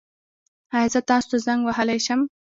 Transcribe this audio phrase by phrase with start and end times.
[0.75, 2.21] ایا زه تاسو ته زنګ وهلی شم؟